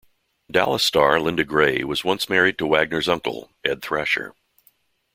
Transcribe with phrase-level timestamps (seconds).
[0.49, 4.33] "Dallas" star Linda Gray was once married to Wagner's uncle, Ed Thrasher.